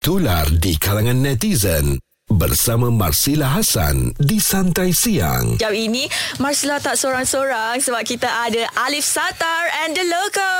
Tular 0.00 0.48
di 0.48 0.80
kalangan 0.80 1.20
netizen 1.20 2.00
bersama 2.24 2.88
Marsila 2.88 3.52
Hasan 3.52 4.16
di 4.16 4.40
Santai 4.40 4.96
Siang. 4.96 5.60
Jam 5.60 5.76
ini 5.76 6.08
Marsila 6.40 6.80
tak 6.80 6.96
seorang-seorang 6.96 7.84
sebab 7.84 8.00
kita 8.08 8.24
ada 8.24 8.64
Alif 8.88 9.04
Satar 9.04 9.68
and 9.84 9.92
the 9.92 10.00
Loco. 10.08 10.52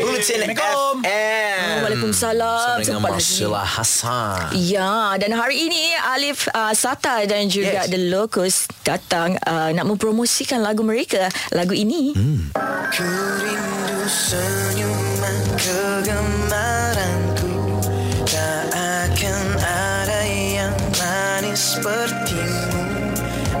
Bulletin 0.00 0.48
FM. 0.48 1.84
Waalaikumsalam. 1.84 2.80
Dengan 2.80 2.96
Sempat 2.96 3.12
lagi. 3.12 3.20
Marsila 3.20 3.62
Hassan. 3.68 4.40
Ya, 4.56 5.12
dan 5.20 5.36
hari 5.36 5.60
ini 5.60 5.92
Alif 6.08 6.48
uh, 6.56 6.72
Satar 6.72 7.28
dan 7.28 7.52
juga 7.52 7.84
Yes. 7.84 7.92
The 7.92 8.00
Locos 8.00 8.64
datang 8.80 9.36
uh, 9.44 9.68
nak 9.76 9.84
mempromosikan 9.84 10.64
lagu 10.64 10.80
mereka. 10.80 11.28
Lagu 11.52 11.76
ini. 11.76 12.16
Hmm. 12.16 12.48
Ku 12.88 13.04
rindu 13.44 14.08
senyuman 14.08 15.36
kegemaranku 15.60 16.93
sepertimu 21.74 22.82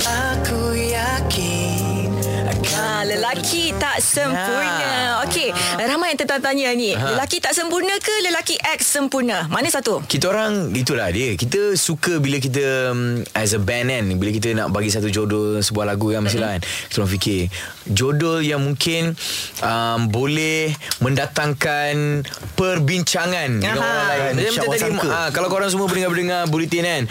Aku 0.04 0.74
yakin 0.76 2.10
akan 2.44 2.72
Ah, 2.74 3.02
lelaki 3.06 3.70
tak 3.78 4.02
sempurna. 4.02 5.22
Okey, 5.24 5.54
ramai 5.78 6.12
yang 6.12 6.20
tertanya 6.20 6.68
ni. 6.74 6.92
Lelaki 6.92 7.38
tak 7.38 7.54
sempurna 7.54 7.94
ke 8.02 8.12
lelaki 8.24 8.58
X 8.58 8.98
sempurna? 8.98 9.46
Mana 9.48 9.70
satu? 9.70 10.02
Kita 10.04 10.28
orang 10.28 10.74
itulah 10.74 11.08
dia. 11.14 11.38
Kita 11.38 11.78
suka 11.78 12.18
bila 12.18 12.42
kita 12.42 12.90
um, 12.92 13.22
as 13.32 13.54
a 13.54 13.60
band 13.62 13.88
kan, 13.88 14.04
bila 14.18 14.30
kita 14.34 14.52
nak 14.52 14.74
bagi 14.74 14.90
satu 14.90 15.08
jodoh 15.08 15.62
sebuah 15.62 15.94
lagu 15.94 16.10
kan 16.12 16.26
Marsila 16.26 16.58
kan. 16.58 16.62
Kita 16.64 16.96
orang 17.00 17.12
fikir 17.14 17.40
jodoh 17.88 18.40
yang 18.40 18.64
mungkin 18.64 19.12
um, 19.60 20.08
boleh 20.08 20.72
mendatangkan 21.04 22.24
perbincangan 22.56 23.60
dengan 23.60 23.76
Aha. 23.78 23.84
orang 23.84 24.06
lain. 24.08 24.32
Macam, 24.40 24.64
tadi 24.72 24.90
ah, 25.10 25.28
kalau 25.34 25.48
korang 25.52 25.68
semua 25.68 25.86
pendengar-pendengar 25.90 26.48
Bulletin 26.48 26.84
kan. 26.84 27.02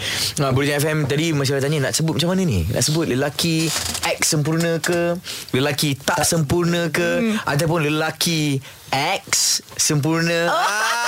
Ah, 0.42 0.50
Bulletin 0.50 0.80
FM 0.82 0.98
tadi 1.06 1.30
Marsila 1.30 1.62
tanya 1.62 1.90
nak 1.90 1.92
sebut 1.94 2.18
macam 2.18 2.34
mana 2.34 2.42
ni? 2.42 2.66
Nak 2.66 2.82
sebut 2.82 3.06
lelaki 3.06 3.70
X 4.18 4.20
sempurna 4.34 4.82
ke? 4.82 5.14
Lelaki 5.54 5.94
tak 5.98 6.26
sempurna 6.26 6.90
ke? 6.90 7.10
Hmm. 7.22 7.34
Ataupun 7.46 7.86
lelaki 7.86 8.58
X 8.94 9.60
sempurna? 9.78 10.50
Ah, 10.50 11.03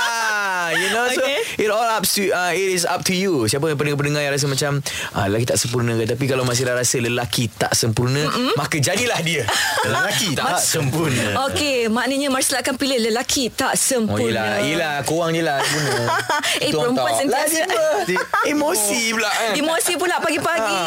you 0.75 0.89
know 0.91 1.07
so 1.11 1.23
Okay. 1.27 1.43
it 1.59 1.71
all 1.73 1.83
up 1.83 2.07
to 2.07 2.31
uh, 2.31 2.53
it 2.53 2.69
is 2.71 2.87
up 2.87 3.03
to 3.03 3.11
you. 3.11 3.47
Siapa 3.47 3.67
yang 3.67 3.79
pendengar-pendengar 3.79 4.23
yang 4.23 4.35
rasa 4.35 4.47
macam 4.47 4.79
ah, 5.13 5.27
lelaki 5.27 5.47
tak 5.49 5.59
sempurna 5.59 5.93
ke 5.97 6.05
tapi 6.07 6.25
kalau 6.27 6.45
masih 6.47 6.63
dah 6.65 6.77
rasa 6.77 6.97
lelaki 6.99 7.51
tak 7.51 7.73
sempurna 7.75 8.23
Mm-mm. 8.27 8.55
maka 8.55 8.77
jadilah 8.79 9.19
dia. 9.23 9.43
Lelaki 9.87 10.35
tak 10.35 10.59
sempurna. 10.59 11.47
Okey, 11.51 11.87
maknanya 11.87 12.27
Marsila 12.27 12.59
akan 12.61 12.75
pilih 12.75 12.99
lelaki 12.99 13.51
tak 13.51 13.75
Oh 13.75 13.79
sempurna. 13.79 14.27
yelah, 14.27 14.51
yelah 14.63 14.95
korang 15.03 15.31
je 15.31 15.43
lah 15.43 15.59
sempurna. 15.63 16.05
eh, 16.65 16.71
perempuan 16.71 17.13
tak. 17.13 17.19
sentiasa... 17.23 17.63
Emosi 18.47 19.15
pula 19.15 19.31
kan. 19.31 19.53
Emosi 19.55 19.93
pula 19.95 20.17
pagi-pagi. 20.19 20.83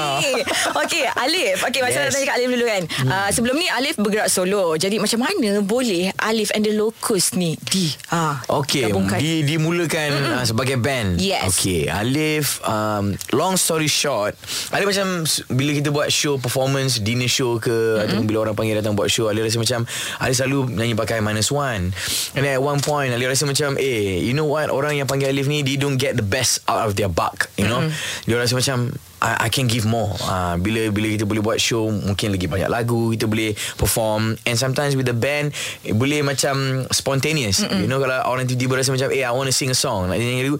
Okey, 0.84 1.04
Alif. 1.16 1.58
Okey, 1.64 1.80
masa 1.80 2.08
yes. 2.08 2.14
Tanya 2.14 2.26
kat 2.28 2.36
Alif 2.40 2.50
dulu 2.50 2.66
kan. 2.66 2.84
Hmm. 2.88 3.10
Uh, 3.10 3.30
sebelum 3.32 3.56
ni 3.56 3.68
Alif 3.70 3.96
bergerak 3.96 4.30
solo. 4.30 4.76
Jadi 4.76 5.00
macam 5.00 5.20
mana 5.24 5.60
boleh 5.62 6.12
Alif 6.20 6.52
and 6.56 6.64
the 6.64 6.74
Locust 6.76 7.36
ni 7.36 7.56
di 7.60 7.92
uh, 8.12 8.36
Okay 8.48 8.88
gabungkan? 8.90 9.20
di, 9.20 9.44
Dimulakan 9.70 10.10
uh, 10.34 10.46
sebagai 10.50 10.82
band 10.82 11.22
Yes. 11.22 11.54
Okay 11.54 11.86
Alif 11.86 12.58
um, 12.66 13.14
Long 13.38 13.54
story 13.54 13.86
short 13.86 14.34
Alif 14.74 14.90
macam 14.90 15.30
Bila 15.54 15.72
kita 15.78 15.94
buat 15.94 16.10
show 16.10 16.42
Performance 16.42 16.98
Dinner 16.98 17.30
show 17.30 17.62
ke 17.62 17.70
mm-hmm. 17.70 18.02
Ataupun 18.02 18.26
bila 18.26 18.50
orang 18.50 18.58
panggil 18.58 18.82
datang 18.82 18.98
Buat 18.98 19.14
show 19.14 19.30
Alif 19.30 19.46
rasa 19.46 19.62
macam 19.62 19.86
Alif 20.26 20.42
selalu 20.42 20.74
nyanyi 20.74 20.98
pakai 20.98 21.22
minus 21.22 21.54
one 21.54 21.94
And 22.34 22.42
then 22.42 22.58
at 22.58 22.64
one 22.66 22.82
point 22.82 23.14
Alif 23.14 23.30
rasa 23.30 23.46
macam 23.46 23.78
Eh 23.78 24.26
you 24.26 24.34
know 24.34 24.50
what 24.50 24.74
Orang 24.74 24.98
yang 24.98 25.06
panggil 25.06 25.30
Alif 25.30 25.46
ni 25.46 25.62
They 25.62 25.78
don't 25.78 26.02
get 26.02 26.18
the 26.18 26.26
best 26.26 26.66
Out 26.66 26.90
of 26.90 26.98
their 26.98 27.14
buck 27.14 27.54
You 27.54 27.70
know 27.70 27.86
mm-hmm. 27.86 28.26
Dia 28.26 28.42
rasa 28.42 28.58
macam 28.58 28.98
I, 29.20 29.46
I 29.46 29.50
can 29.52 29.68
give 29.68 29.84
more. 29.84 30.16
Uh, 30.24 30.56
Bila 30.56 30.88
bila 30.90 31.12
kita 31.12 31.28
boleh 31.28 31.44
buat 31.44 31.60
show 31.60 31.92
Mungkin 31.92 32.32
lagi 32.32 32.48
banyak 32.48 32.72
lagu 32.72 33.12
Kita 33.12 33.28
boleh 33.28 33.52
perform. 33.76 34.40
And 34.48 34.56
sometimes 34.56 34.96
with 34.96 35.12
the 35.12 35.18
band 35.18 35.52
eh, 35.84 35.92
Boleh 35.92 36.24
macam 36.24 36.88
Spontaneous. 36.90 37.64
Mm-mm. 37.64 37.84
You 37.84 37.88
know 37.92 38.00
kalau 38.00 38.24
orang 38.26 38.48
tiba-tiba 38.48 38.80
rasa 38.80 38.96
macam 38.96 39.12
Eh 39.12 39.28
I 39.28 39.32
want 39.36 39.52
to 39.52 39.56
sing 39.56 39.70
a 39.72 39.78
song. 39.78 40.08
Nak 40.08 40.18
nyanyi 40.18 40.48
lagu 40.48 40.58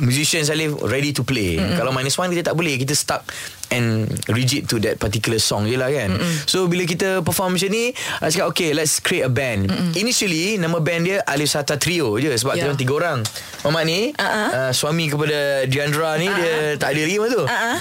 Musicians 0.00 0.48
Alif 0.48 0.76
ready 0.84 1.12
to 1.16 1.24
play. 1.24 1.56
Mm-mm. 1.56 1.76
Kalau 1.80 1.92
minus 1.92 2.16
one 2.16 2.28
kita 2.32 2.52
tak 2.52 2.56
boleh. 2.56 2.76
Kita 2.76 2.92
stuck 2.92 3.24
And 3.72 4.04
rigid 4.28 4.68
to 4.68 4.76
that 4.78 4.96
particular 4.96 5.40
song 5.40 5.64
je 5.64 5.74
lah 5.74 5.88
kan 5.88 6.12
Mm-mm. 6.12 6.44
So 6.44 6.68
bila 6.68 6.84
kita 6.84 7.20
perform 7.20 7.56
macam 7.56 7.68
ni 7.68 7.88
I 8.20 8.28
cakap 8.28 8.52
okay 8.52 8.70
let's 8.70 8.98
create 8.98 9.24
a 9.24 9.32
band 9.32 9.66
Mm-mm. 9.66 9.96
Initially 9.96 10.54
Nama 10.54 10.76
band 10.76 11.02
dia 11.02 11.24
Alif 11.24 11.48
Sata 11.48 11.74
Trio 11.74 12.14
je 12.16 12.28
Sebab 12.30 12.52
Yeah. 12.52 12.68
kita 12.68 12.76
tiga 12.76 12.92
orang 12.94 13.24
Mamat 13.62 13.82
ni 13.82 14.00
Uh-uh. 14.12 14.48
uh, 14.52 14.70
Suami 14.70 15.08
kepada 15.08 15.64
Diandra 15.64 16.14
ni 16.16 16.26
uh-uh. 16.26 16.36
Dia 16.36 16.52
tak 16.76 16.92
ada 16.92 17.00
lagi 17.00 17.16
masa 17.16 17.32
tu 17.32 17.44
Uh-uh. 17.44 17.76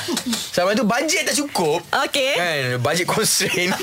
Sama 0.50 0.72
tu 0.74 0.85
bajet 0.85 1.24
tak 1.24 1.35
cukup 1.35 1.84
Okey. 2.00 2.31
Kan 2.34 2.62
Bajet 2.80 3.03
constraint 3.06 3.75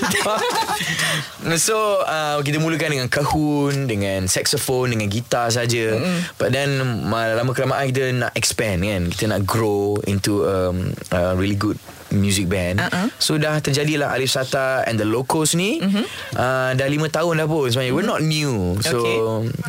So 1.60 1.76
uh, 2.00 2.40
Kita 2.40 2.56
mulakan 2.56 2.88
dengan 2.90 3.08
kahun 3.08 3.84
Dengan 3.84 4.24
saxophone 4.26 4.92
Dengan 4.92 5.08
gitar 5.08 5.50
saja. 5.50 5.92
mm 5.92 6.36
But 6.36 6.50
then 6.50 6.80
ma- 7.04 7.34
Lama 7.34 7.52
kelamaan 7.52 7.84
kita 7.86 8.02
nak 8.12 8.32
expand 8.32 8.80
kan 8.80 9.02
Kita 9.06 9.28
nak 9.28 9.44
grow 9.44 10.00
Into 10.04 10.44
um, 10.44 10.88
a 11.10 11.34
really 11.34 11.52
good 11.54 11.76
music 12.10 12.46
band 12.46 12.80
Uh-uh. 12.80 13.08
So 13.18 13.36
dah 13.36 13.58
terjadilah 13.58 14.10
Alif 14.10 14.30
Sata 14.30 14.82
And 14.82 14.96
the 14.96 15.04
Locos 15.04 15.52
ni 15.52 15.78
mm-hmm. 15.78 16.04
uh, 16.34 16.70
Dah 16.72 16.86
lima 16.86 17.06
tahun 17.06 17.36
dah 17.36 17.46
pun 17.46 17.68
Sebenarnya 17.68 17.90
mm-hmm. 17.90 17.96
We're 17.96 18.08
not 18.08 18.20
new 18.20 18.52
So 18.80 18.96
Okay. 18.98 19.18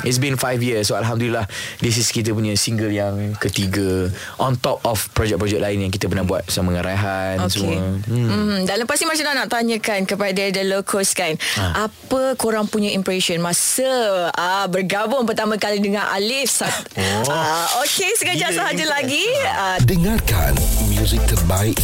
It's 0.06 0.18
been 0.18 0.36
five 0.36 0.60
years 0.60 0.88
So 0.88 0.96
Alhamdulillah 0.96 1.46
This 1.78 1.96
is 1.96 2.08
kita 2.08 2.32
punya 2.32 2.56
single 2.56 2.90
yang 2.90 3.36
ketiga 3.36 4.10
On 4.38 4.56
top 4.56 4.82
of 4.84 5.10
projek-projek 5.12 5.58
lain 5.58 5.84
Yang 5.84 5.98
kita 5.98 6.06
pernah 6.08 6.24
buat 6.24 6.48
Sama 6.48 6.72
dengan 6.72 6.86
Raihan 6.86 7.36
Okey. 7.42 7.52
semua 7.52 7.78
Hmm. 7.80 8.26
hmm. 8.26 8.58
Dan 8.64 8.76
lepas 8.80 8.98
ni 8.98 9.06
Marsila 9.06 9.32
nak 9.34 9.50
tanyakan 9.50 10.04
kepada 10.04 10.44
The 10.50 10.64
Locust 10.64 11.14
kan. 11.14 11.34
Ha. 11.56 11.88
Apa 11.88 12.34
korang 12.36 12.66
punya 12.66 12.90
impression 12.90 13.40
masa 13.40 13.86
ah, 14.32 14.66
bergabung 14.66 15.24
pertama 15.24 15.56
kali 15.56 15.80
dengan 15.80 16.06
Alif? 16.10 16.50
Sat- 16.56 16.92
Oh. 16.96 17.24
Ah, 17.30 17.66
Okey, 17.82 18.12
sekejap 18.16 18.52
sahaja 18.52 18.86
lagi. 18.86 19.24
Ah, 19.48 19.78
Dengarkan 19.80 20.54
muzik 20.90 21.22
terbaik 21.26 21.78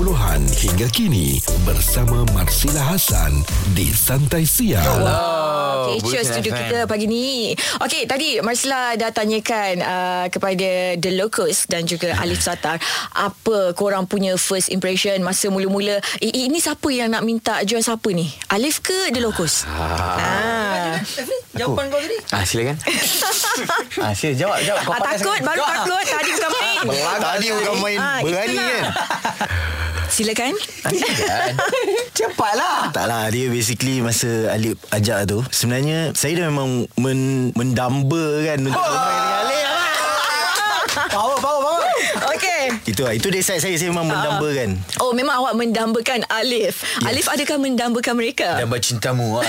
90-an 0.00 0.40
hingga 0.48 0.88
kini 0.88 1.36
bersama 1.68 2.24
Marsila 2.32 2.96
Hasan 2.96 3.44
di 3.76 3.92
Santai 3.92 4.48
Siang. 4.48 5.04
Wow. 5.04 5.49
Okay, 5.82 5.96
cheers 6.02 6.26
Bulletin 6.26 6.34
studio 6.34 6.52
FM. 6.52 6.60
kita 6.62 6.78
pagi 6.84 7.06
ni. 7.06 7.26
Okey, 7.78 8.02
tadi 8.04 8.28
Marsila 8.38 8.92
dah 8.94 9.10
tanyakan 9.10 9.72
uh, 9.78 10.26
kepada 10.26 10.68
The 10.94 11.10
Locust 11.14 11.66
dan 11.66 11.84
juga 11.84 12.12
Alif 12.16 12.40
Satar 12.40 12.76
apa 13.10 13.72
korang 13.72 14.04
punya 14.04 14.34
first 14.34 14.68
impression 14.68 15.16
masa 15.20 15.48
mula-mula. 15.48 15.98
Eh, 16.18 16.46
ini 16.46 16.56
siapa 16.56 16.88
yang 16.88 17.08
nak 17.08 17.22
minta 17.22 17.62
join 17.62 17.80
siapa 17.80 18.08
ni? 18.10 18.28
Alif 18.48 18.80
ke 18.80 19.08
The 19.08 19.20
Locust? 19.20 19.64
Ah. 19.64 20.98
Jawapan 21.52 21.88
kau 21.88 21.98
tadi 21.98 22.16
Ah 22.30 22.42
silakan. 22.42 22.76
Ah, 24.00 24.12
sila 24.12 24.32
jawab, 24.34 24.58
jawab. 24.60 24.80
Kau 24.82 24.92
Ah, 24.92 25.00
takut, 25.06 25.38
baru 25.40 25.60
takut. 25.60 26.04
Tadi 26.04 26.30
bukan 26.30 26.50
main. 26.50 26.78
Tadi 27.26 27.46
bukan 27.50 27.74
main 27.78 27.98
Ah, 27.98 28.18
berani 28.20 28.48
itulah. 28.50 28.66
kan. 28.66 28.84
Silakan. 30.10 30.52
Cepatlah. 32.12 32.90
Taklah 32.90 33.30
dia 33.30 33.46
basically 33.46 34.00
masa 34.00 34.50
Alip 34.50 34.74
ajak 34.90 35.26
tu 35.26 35.38
sebenarnya 35.70 36.10
saya 36.18 36.32
dah 36.34 36.46
memang 36.50 36.70
men, 36.98 37.54
mendamba 37.54 38.42
kan 38.42 38.58
untuk 38.58 38.74
bermain 38.90 39.22
dengan 39.22 39.38
Alip. 39.38 39.68
Power, 40.90 41.38
power, 41.38 41.60
power. 41.62 41.86
Okey. 42.34 42.62
Itu 42.90 43.06
lah. 43.06 43.14
Itu 43.14 43.30
dia 43.30 43.38
saya, 43.46 43.62
saya, 43.62 43.78
saya 43.78 43.94
memang 43.94 44.10
mendamba 44.10 44.50
kan. 44.50 44.74
Oh, 44.98 45.14
memang 45.14 45.38
awak 45.38 45.54
mendambakan 45.54 46.26
Alif. 46.26 46.82
Ya. 46.82 47.14
Alif 47.14 47.30
adakah 47.30 47.62
mendambakan 47.62 48.18
mereka? 48.18 48.58
Mendamba 48.58 48.82
cintamu 48.82 49.26
lah 49.38 49.46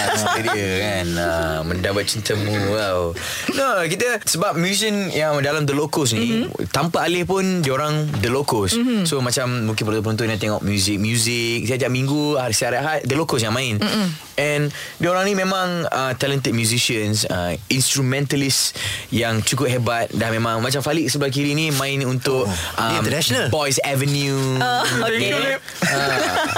dia 0.54 0.70
kan 0.78 1.08
ah, 1.18 1.60
Mendamba 1.66 2.06
cintamu 2.06 2.54
wow. 2.70 3.18
No 3.58 3.82
kita 3.90 4.22
Sebab 4.22 4.62
musician 4.62 5.10
Yang 5.10 5.42
dalam 5.42 5.66
The 5.66 5.74
Locos 5.74 6.14
ni 6.14 6.46
mm-hmm. 6.46 6.70
Tanpa 6.70 7.10
Alif 7.10 7.26
pun 7.30 7.66
Diorang 7.66 8.10
The 8.22 8.30
Locos 8.30 8.78
mm-hmm. 8.78 9.10
So 9.10 9.26
macam 9.26 9.66
Mungkin 9.74 9.84
penonton 9.86 10.30
yang 10.30 10.38
tengok 10.42 10.62
Music 10.62 11.02
Music 11.02 11.66
Setiap 11.66 11.90
minggu 11.90 12.38
Hari 12.38 12.54
Sehari-hari 12.54 13.02
The 13.06 13.16
Locos 13.18 13.42
yang 13.42 13.54
main 13.54 13.82
mm-hmm. 13.82 14.31
And 14.42 14.74
Diorang 14.98 15.30
ni 15.30 15.38
memang 15.38 15.86
uh, 15.86 16.18
Talented 16.18 16.58
musicians 16.58 17.30
uh, 17.30 17.54
Instrumentalist 17.70 18.74
Yang 19.14 19.54
cukup 19.54 19.70
hebat. 19.70 20.10
Dah 20.10 20.34
memang 20.34 20.66
Macam 20.66 20.82
Falik 20.82 21.06
sebelah 21.14 21.30
kiri 21.30 21.54
ni 21.54 21.70
Main 21.70 22.02
untuk 22.10 22.50
dia 22.50 22.98
international. 22.98 23.54
Boys 23.54 23.78
Avenue. 23.86 24.58
Oh, 24.58 24.84
okay. 25.06 25.62
Ah. 25.86 26.18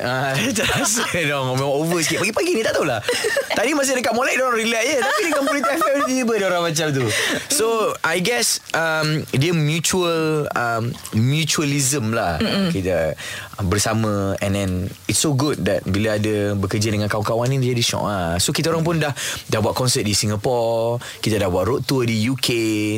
Ah, 0.00 0.32
dong 1.26 1.56
Memang 1.56 1.72
over 1.72 2.00
sikit. 2.04 2.20
Pagi-pagi 2.22 2.52
ni 2.56 2.62
tak 2.62 2.76
tahulah. 2.76 3.00
Tadi 3.52 3.72
masa 3.72 3.96
dekat 3.96 4.12
Molek 4.14 4.36
Diorang 4.38 4.56
relax 4.56 4.84
je. 4.86 4.98
Tapi 5.00 5.20
dekat 5.28 5.42
Politik 5.44 5.70
FM 5.80 5.96
ni 6.06 6.20
Tiba-tiba 6.20 6.32
diorang 6.46 6.62
macam 6.68 6.86
tu. 6.92 7.04
So 7.48 7.96
I 8.04 8.20
guess 8.20 8.60
um, 8.76 9.24
Dia 9.32 9.52
mutual 9.56 10.46
um, 10.52 10.92
Mutualism 11.16 12.12
lah. 12.12 12.38
Mm-mm. 12.38 12.68
Kita 12.70 13.16
Bersama 13.66 14.36
And 14.40 14.52
then 14.56 14.70
It's 15.04 15.20
so 15.20 15.36
good 15.36 15.60
that 15.68 15.84
Bila 15.84 16.16
ada 16.16 16.56
Bekerja 16.56 16.88
dengan 16.88 17.10
kawan-kawan 17.12 17.52
ni 17.52 17.60
jadi 17.60 17.82
syok 17.82 18.04
lah 18.04 18.38
So 18.40 18.54
kita 18.56 18.72
orang 18.72 18.86
pun 18.86 18.96
dah 19.02 19.12
Dah 19.50 19.60
buat 19.60 19.76
konsert 19.76 20.06
di 20.06 20.16
Singapore 20.16 21.02
Kita 21.20 21.36
dah 21.36 21.48
buat 21.52 21.68
road 21.68 21.82
tour 21.84 22.08
di 22.08 22.16
UK 22.16 22.48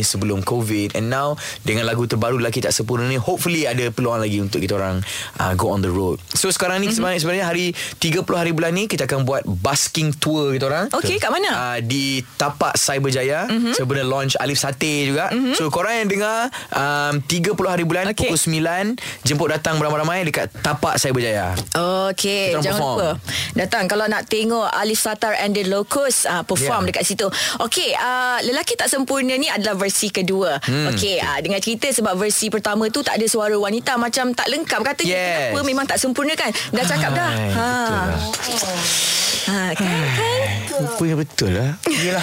Sebelum 0.07 0.47
COVID 0.47 0.95
And 0.95 1.11
now 1.11 1.35
Dengan 1.67 1.89
lagu 1.89 2.07
terbaru 2.07 2.39
Lelaki 2.39 2.63
Tak 2.63 2.75
Sempurna 2.75 3.09
ni 3.11 3.19
Hopefully 3.19 3.67
ada 3.67 3.91
peluang 3.91 4.23
lagi 4.23 4.39
Untuk 4.39 4.63
kita 4.63 4.79
orang 4.79 5.03
uh, 5.43 5.53
Go 5.59 5.75
on 5.75 5.83
the 5.83 5.91
road 5.91 6.23
So 6.33 6.53
sekarang 6.53 6.85
ni 6.85 6.93
mm-hmm. 6.93 7.19
sebenarnya 7.19 7.47
hari 7.49 7.73
30 7.75 8.23
hari 8.29 8.53
bulan 8.55 8.73
ni 8.77 8.87
kita 8.87 9.09
akan 9.09 9.27
buat 9.27 9.43
busking 9.49 10.15
tour 10.17 10.55
kita 10.55 10.69
orang. 10.69 10.87
Okey, 10.95 11.19
kat 11.19 11.31
mana? 11.33 11.51
Uh, 11.51 11.79
di 11.83 12.23
Tapak 12.37 12.79
Cyberjaya. 12.79 13.49
Mm-hmm. 13.49 13.73
Sebenarnya 13.75 14.07
launch 14.07 14.35
Alif 14.39 14.61
Sate 14.61 15.09
juga. 15.09 15.33
Mm-hmm. 15.33 15.55
So 15.59 15.73
korang 15.73 16.05
yang 16.05 16.09
dengar 16.13 16.53
um, 16.71 17.19
30 17.25 17.57
hari 17.67 17.85
bulan 17.89 18.13
Okey. 18.13 18.31
pukul 18.31 18.39
9 18.39 19.27
jemput 19.27 19.49
datang 19.51 19.81
beramai-ramai 19.81 20.23
dekat 20.29 20.52
Tapak 20.55 20.95
Cyberjaya. 20.95 21.57
Okey, 21.73 22.53
Kita 22.53 22.55
orang 22.55 22.63
jangan 22.63 22.77
perform. 22.77 22.97
lupa 22.99 23.11
datang 23.53 23.85
kalau 23.87 24.07
nak 24.07 24.23
tengok 24.25 24.69
Alif 24.69 24.99
Satar 24.99 25.33
and 25.35 25.53
the 25.53 25.65
Locust 25.65 26.25
uh, 26.25 26.43
perform 26.43 26.85
Yeah. 26.85 26.89
dekat 26.93 27.05
situ. 27.05 27.27
Okey, 27.59 27.91
uh, 27.93 28.37
lelaki 28.43 28.75
tak 28.75 28.87
sempurna 28.87 29.33
ni 29.35 29.47
adalah 29.47 29.75
versi 29.75 30.09
kedua. 30.09 30.61
Hmm. 30.61 30.93
Okey, 30.93 31.19
uh, 31.19 31.39
dengan 31.39 31.57
cerita 31.59 31.89
sebab 31.89 32.15
versi 32.15 32.47
pertama 32.47 32.87
tu 32.87 33.01
tak 33.01 33.17
ada 33.17 33.25
suara 33.25 33.55
wanita 33.55 33.97
macam 33.97 34.31
tak 34.31 34.47
lengkap 34.47 34.81
katanya 34.85 35.11
Yes. 35.11 35.33
kenapa 35.49 35.61
memang 35.63 35.87
tak 35.87 35.97
sempurna 35.97 36.35
kan? 36.35 36.53
Dah 36.69 36.85
cakap 36.85 37.11
dah. 37.13 37.31
Hai, 37.33 37.49
betul 37.49 37.97
lah. 37.97 39.22
Ha, 39.43 39.75
kan, 39.75 39.87
kan? 39.87 40.53
Apa 40.87 41.03
yang 41.03 41.19
betul 41.19 41.51
lah 41.51 41.75
Yelah 41.87 42.23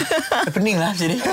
Pening 0.55 0.79
lah 0.79 0.95
macam 0.95 1.07
ni 1.11 1.17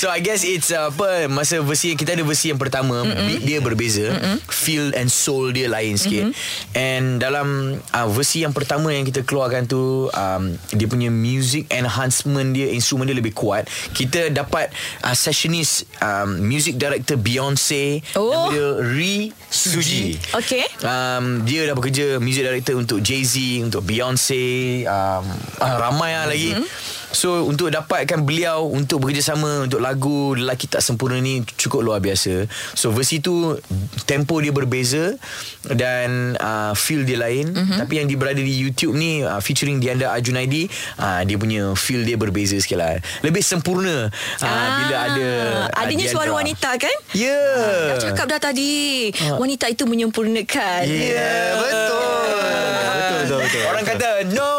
So 0.00 0.08
I 0.08 0.22
guess 0.22 0.46
it's 0.46 0.72
uh, 0.72 0.88
apa 0.88 1.28
Masa 1.28 1.60
versi 1.60 1.92
Kita 1.92 2.16
ada 2.16 2.24
versi 2.24 2.48
yang 2.48 2.60
pertama. 2.60 3.04
Beat 3.04 3.42
dia 3.44 3.58
berbeza 3.60 4.08
mm-hmm. 4.14 4.36
Feel 4.48 4.94
and 4.96 5.12
soul 5.12 5.52
dia 5.52 5.68
lain 5.68 6.00
sikit 6.00 6.30
mm-hmm. 6.30 6.78
And 6.78 7.06
dalam 7.20 7.78
uh, 7.80 8.08
Versi 8.08 8.46
yang 8.46 8.56
pertama 8.56 8.94
Yang 8.94 9.12
kita 9.14 9.20
keluarkan 9.28 9.68
tu 9.68 10.08
um, 10.08 10.42
Dia 10.72 10.86
punya 10.88 11.12
music 11.12 11.68
enhancement 11.68 12.56
dia 12.56 12.72
Instrumen 12.72 13.04
dia 13.04 13.16
lebih 13.16 13.36
kuat 13.36 13.68
Kita 13.92 14.32
dapat 14.32 14.72
uh, 15.04 15.12
Sessionist 15.12 15.84
um, 16.00 16.40
Music 16.40 16.80
director 16.80 17.20
Beyonce 17.20 18.00
Oh. 18.16 18.30
Nama 18.30 18.46
dia 18.52 18.68
Ri 18.94 19.16
Suji 19.50 20.16
Okey. 20.32 20.64
um, 20.84 21.44
Dia 21.44 21.68
dah 21.68 21.74
bekerja 21.76 22.16
Music 22.22 22.42
director 22.46 22.74
untuk 22.78 23.02
Jay-Z 23.18 23.34
Untuk 23.66 23.82
Beyonce 23.82 24.38
um, 24.86 25.26
uh, 25.58 25.76
Ramai 25.76 26.14
lah 26.14 26.26
lagi 26.26 26.50
Mm-hmm. 26.54 26.96
So 27.08 27.44
untuk 27.44 27.68
dapatkan 27.68 28.20
beliau 28.20 28.68
Untuk 28.68 29.00
bekerjasama 29.00 29.64
Untuk 29.64 29.80
lagu 29.80 30.36
Lelaki 30.36 30.68
Tak 30.68 30.80
Sempurna 30.80 31.16
ni 31.16 31.40
Cukup 31.56 31.80
luar 31.80 31.98
biasa 31.98 32.44
So 32.72 32.88
versi 32.88 33.18
tu 33.18 33.56
Tempo 34.04 34.36
dia 34.38 34.52
berbeza 34.52 35.16
Dan 35.64 36.36
uh, 36.36 36.72
Feel 36.72 37.02
dia 37.02 37.16
lain 37.16 37.48
Mhm. 37.48 37.56
mm-hmm. 37.56 37.78
Tapi 37.80 37.92
yang 37.96 38.06
dia 38.06 38.16
berada 38.16 38.38
di 38.38 38.52
YouTube 38.52 38.92
ni 38.92 39.24
uh, 39.24 39.40
Featuring 39.40 39.80
Dianda 39.80 40.12
Ajunaidi 40.12 40.68
uh, 40.96 41.24
Dia 41.24 41.36
punya 41.36 41.72
feel 41.74 42.04
dia 42.04 42.14
berbeza 42.14 42.54
sikit 42.54 42.76
lah 42.76 43.00
Lebih 43.20 43.40
sempurna 43.40 44.12
uh, 44.12 44.68
Bila 44.78 44.96
ada 45.08 45.28
uh, 45.64 45.80
Adanya 45.80 46.04
Diandra. 46.04 46.12
suara 46.12 46.30
wanita 46.30 46.70
kan? 46.76 46.96
Ya 47.12 47.24
yeah. 47.24 47.88
Dah 47.88 47.98
cakap 47.98 48.26
dah 48.28 48.40
tadi. 48.40 49.08
Wanita 49.34 49.66
itu 49.66 49.84
menyempurnakan. 49.84 50.82
Ya 50.84 50.92
yeah, 50.92 51.46
betul. 51.56 52.77
Betul, 53.18 53.42
betul, 53.42 53.50
betul. 53.50 53.62
Orang 53.66 53.84
kata 53.86 54.10
no 54.30 54.52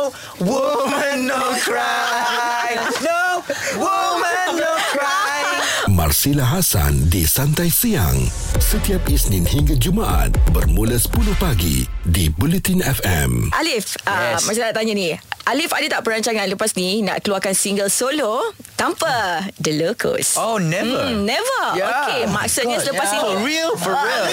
woman 0.43 1.17
no 1.31 1.43
cry. 1.63 2.75
No 2.99 3.21
woman 3.79 4.49
no 4.59 4.73
cry. 4.91 5.63
Marsila 5.87 6.43
Hasan 6.43 7.07
di 7.07 7.23
Santai 7.23 7.71
Siang 7.71 8.19
setiap 8.59 9.07
Isnin 9.07 9.47
hingga 9.47 9.79
Jumaat 9.79 10.35
bermula 10.51 10.99
10 10.99 11.39
pagi 11.39 11.87
di 12.03 12.27
Bulletin 12.27 12.83
FM. 12.83 13.55
Alif, 13.55 13.95
yes. 13.95 14.03
uh, 14.05 14.37
macam 14.43 14.61
nak 14.67 14.75
tanya 14.75 14.93
ni. 14.93 15.09
Alif 15.49 15.73
ada 15.73 15.97
tak 15.97 16.05
perancangan 16.05 16.45
lepas 16.45 16.77
ni 16.77 17.01
nak 17.01 17.25
keluarkan 17.25 17.57
single 17.57 17.89
solo 17.89 18.53
tanpa 18.77 19.41
The 19.57 19.81
Locust? 19.81 20.37
Oh 20.37 20.61
never. 20.61 21.09
Hmm, 21.09 21.25
never. 21.25 21.63
Yeah. 21.73 21.89
Okay, 21.89 22.21
maksudnya 22.29 22.77
God, 22.77 22.85
selepas 22.85 23.07
yeah. 23.09 23.17
ini. 23.17 23.25
For 23.25 23.37
real, 23.41 23.71
for 23.81 23.93
real. 23.97 24.25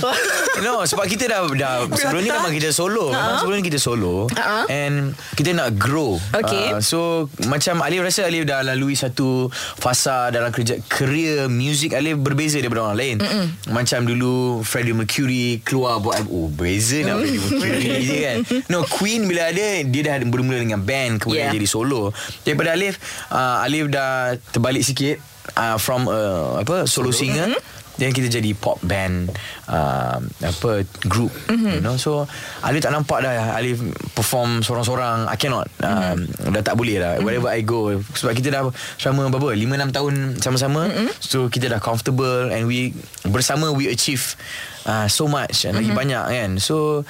Ah. 0.00 0.16
no, 0.64 0.80
sebab 0.88 1.04
kita 1.04 1.28
dah 1.28 1.44
dah 1.52 1.84
sebelum 1.92 2.24
ni 2.24 2.32
memang 2.32 2.52
kita 2.56 2.72
solo. 2.72 3.12
Memang 3.12 3.44
sebelum 3.44 3.56
ni 3.60 3.64
kita 3.68 3.76
solo. 3.76 4.24
Ha. 4.40 4.64
And 4.72 5.12
kita 5.36 5.52
nak 5.52 5.76
grow. 5.76 6.16
Okay. 6.32 6.72
Uh, 6.72 6.80
so 6.80 7.28
macam 7.44 7.84
Alif 7.84 8.00
rasa 8.00 8.24
Alif 8.24 8.48
dah 8.48 8.64
lalui 8.64 8.96
satu 8.96 9.52
fasa 9.76 10.32
dalam 10.32 10.48
kerja 10.48 10.80
career 10.88 11.52
music 11.52 11.92
Alif 11.92 12.16
berbeza 12.16 12.56
daripada 12.56 12.88
orang 12.88 12.96
lain. 12.96 13.16
Mm-mm. 13.20 13.68
Macam 13.68 14.08
dulu 14.08 14.64
Freddie 14.64 14.96
Mercury 14.96 15.60
keluar 15.60 16.00
buat 16.00 16.24
album. 16.24 16.32
Oh, 16.32 16.48
beza 16.48 17.04
nak 17.04 17.20
Freddie 17.20 17.42
Mercury 17.52 18.00
je 18.00 18.16
kan. 18.26 18.36
No, 18.72 18.88
Queen 18.88 19.28
bila 19.28 19.52
ada 19.52 19.84
dia 19.84 20.02
dah 20.08 20.24
bermula 20.24 20.53
dengan 20.58 20.80
band 20.82 21.22
kemudian 21.22 21.50
Yeah. 21.50 21.56
jadi 21.60 21.68
solo. 21.68 22.14
Daripada 22.46 22.72
Alif 22.72 22.96
uh, 23.28 23.60
Alif 23.66 23.90
dah 23.92 24.38
terbalik 24.54 24.80
sikit 24.80 25.20
uh, 25.58 25.76
from 25.76 26.08
uh, 26.08 26.62
apa 26.62 26.88
solo 26.88 27.12
singer. 27.12 27.52
Dan 27.94 28.10
kita 28.10 28.26
jadi 28.26 28.58
pop 28.58 28.82
band 28.82 29.30
uh, 29.70 30.18
apa 30.18 30.82
group 31.06 31.30
mm-hmm. 31.46 31.78
you 31.78 31.82
know 31.82 31.94
so 31.94 32.26
Alif 32.66 32.82
tak 32.82 32.90
nampak 32.90 33.22
dah 33.22 33.54
Alif 33.54 33.78
perform 34.18 34.66
sorang-sorang 34.66 35.30
I 35.30 35.38
cannot 35.38 35.70
um, 35.78 36.26
mm-hmm. 36.26 36.58
dah 36.58 36.62
tak 36.66 36.74
boleh 36.74 36.98
lah 36.98 37.22
wherever 37.22 37.46
I 37.46 37.62
go 37.62 37.94
sebab 37.94 38.34
kita 38.34 38.50
dah 38.50 38.66
sama 38.98 39.30
berapa 39.30 39.54
5 39.54 39.62
6 39.62 39.94
tahun 39.94 40.14
sama-sama 40.42 40.90
mm-hmm. 40.90 41.08
so 41.22 41.46
kita 41.46 41.70
dah 41.70 41.78
comfortable 41.78 42.50
and 42.50 42.66
we 42.66 42.90
bersama 43.30 43.70
we 43.70 43.86
achieve 43.86 44.34
uh, 44.84 45.06
so 45.06 45.26
much 45.26 45.64
and 45.64 45.74
lagi 45.74 45.90
banyak 45.90 46.22
kan 46.22 46.50
so 46.56 47.02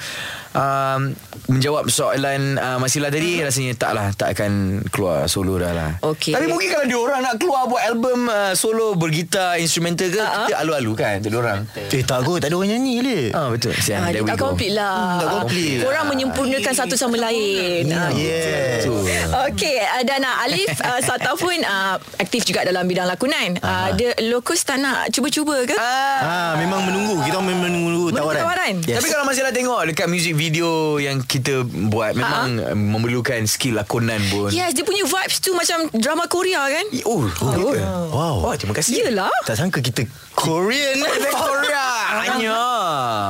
um, 0.51 1.13
menjawab 1.47 1.87
soalan 1.87 2.55
uh, 2.55 2.77
Masila 2.77 3.07
tadi 3.07 3.39
rasanya 3.39 3.73
tak 3.73 3.91
lah 3.91 4.09
tak 4.11 4.33
akan 4.33 4.51
keluar 4.89 5.27
solo 5.27 5.55
dah 5.55 5.71
lah 5.71 5.91
Okey. 6.01 6.33
tapi 6.33 6.47
mungkin 6.47 6.67
kalau 6.69 6.85
dia 6.85 6.97
orang 6.97 7.19
nak 7.21 7.35
keluar 7.37 7.67
buat 7.67 7.81
album 7.81 8.25
uh, 8.25 8.53
solo 8.53 8.95
bergitar 8.95 9.57
instrumental 9.57 10.07
ke 10.07 10.17
Ha-ha. 10.17 10.47
kita 10.47 10.55
alu-alu 10.57 10.91
kan 10.93 11.19
dia 11.19 11.29
orang 11.31 11.67
Eh 11.75 12.03
tak 12.03 12.23
kot 12.23 12.39
Tak 12.39 12.49
ada 12.49 12.55
orang 12.55 12.71
nyanyi 12.71 12.95
le 12.99 13.19
Ah 13.31 13.51
betul. 13.51 13.75
Sian, 13.75 13.99
Ah, 13.99 14.09
dia 14.09 14.21
tak 14.21 14.37
komplit 14.37 14.71
lah. 14.71 15.17
tak 15.17 15.29
komplit. 15.33 15.81
Korang 15.81 16.05
menyempurnakan 16.07 16.73
satu 16.73 16.95
sama 16.95 17.17
lain. 17.17 17.83
Ah, 17.89 18.09
Yeah 18.11 18.79
Betul. 18.79 19.01
Okey, 19.49 19.75
uh, 19.77 20.03
dan 20.03 20.21
uh, 20.21 20.43
Alif 20.43 20.71
uh, 20.87 20.99
Sata 21.01 21.33
pun 21.35 21.55
uh, 21.57 21.95
aktif 22.17 22.45
juga 22.45 22.63
dalam 22.63 22.85
bidang 22.85 23.05
lakonan. 23.05 23.57
Uh, 23.59 23.91
dia 23.93 24.13
Locust 24.25 24.63
tak 24.63 24.79
nak 24.79 25.09
cuba-cuba 25.09 25.65
ke? 25.65 25.75
Ah, 25.75 26.55
memang 26.55 26.85
menunggu 26.85 27.21
Kita 27.21 27.35
orang 27.35 27.47
memang 27.49 27.64
menunggu 27.71 28.09
tawaran, 28.13 28.41
tawaran. 28.45 28.73
Yes. 28.85 29.01
Tapi 29.01 29.07
kalau 29.09 29.23
masih 29.25 29.41
nak 29.41 29.53
tengok 29.55 29.81
dekat 29.89 30.07
music 30.07 30.33
video 30.37 31.01
yang 31.01 31.21
kita 31.25 31.65
buat 31.65 32.13
memang 32.13 32.61
uh, 32.61 32.77
memerlukan 32.77 33.43
skill 33.49 33.81
lakonan 33.81 34.21
pun. 34.29 34.53
Yes, 34.53 34.77
dia 34.77 34.85
punya 34.85 35.03
vibes 35.05 35.37
tu 35.41 35.51
macam 35.57 35.89
drama 35.95 36.29
Korea 36.29 36.67
kan? 36.69 36.85
Oh, 37.05 37.25
oh, 37.25 37.73
Wow 38.11 38.35
oh, 38.45 38.53
terima 38.55 38.75
kasih. 38.77 39.01
Yelah. 39.01 39.31
Tak 39.43 39.57
sangka 39.57 39.79
kita 39.81 40.05
Korean 40.37 41.01
Korea. 41.41 41.87
Hanya. 42.25 42.59